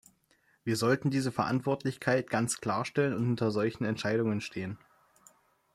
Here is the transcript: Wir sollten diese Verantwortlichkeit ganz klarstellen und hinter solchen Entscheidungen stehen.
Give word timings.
Wir 0.63 0.77
sollten 0.77 1.11
diese 1.11 1.31
Verantwortlichkeit 1.31 2.31
ganz 2.31 2.59
klarstellen 2.59 3.13
und 3.13 3.23
hinter 3.23 3.51
solchen 3.51 3.83
Entscheidungen 3.85 4.41
stehen. 4.41 4.79